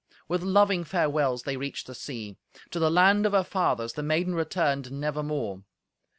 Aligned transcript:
With 0.27 0.41
loving 0.41 0.83
farewells 0.83 1.43
they 1.43 1.57
reached 1.57 1.85
the 1.85 1.93
sea. 1.93 2.35
To 2.71 2.79
the 2.79 2.89
land 2.89 3.27
of 3.27 3.33
her 3.33 3.43
fathers 3.43 3.93
the 3.93 4.01
maiden 4.01 4.33
returned 4.33 4.91
nevermore. 4.91 5.61